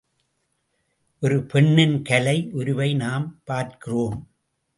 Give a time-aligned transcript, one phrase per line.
[1.19, 4.17] ஒரு பெண்ணின் கலை உருவை நாம் பார்க்கிறோம்.